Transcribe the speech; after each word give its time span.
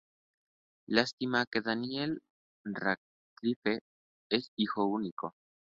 Lástima 0.87 1.45
que 1.45 1.61
Daniel 1.61 2.23
Radcliffe 2.63 3.81
es 4.31 4.51
hijo 4.55 4.85
único. 4.87 5.35